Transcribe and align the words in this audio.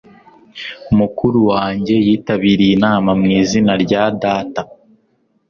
mukuru 0.97 1.39
wanjye 1.51 1.95
yitabiriye 2.07 2.73
inama 2.77 3.09
mu 3.19 3.27
izina 3.39 3.71
rya 3.83 4.03
data 4.23 4.61